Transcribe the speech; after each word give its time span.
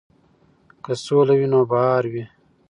که 0.83 0.91
سوله 1.03 1.33
وي 1.39 1.47
نو 1.53 1.59
بهار 1.69 2.03
وي. 2.11 2.23